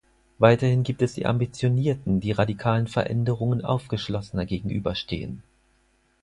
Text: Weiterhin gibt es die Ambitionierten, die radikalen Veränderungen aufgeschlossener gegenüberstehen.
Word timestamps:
Weiterhin 0.39 0.81
gibt 0.81 1.03
es 1.03 1.13
die 1.13 1.27
Ambitionierten, 1.27 2.21
die 2.21 2.31
radikalen 2.31 2.87
Veränderungen 2.87 3.63
aufgeschlossener 3.63 4.47
gegenüberstehen. 4.47 5.43